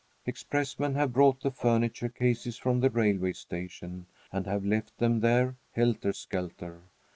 [0.25, 5.57] Expressmen have brought the furniture cases from the railway station and have left them there,
[5.73, 6.81] helter skelter.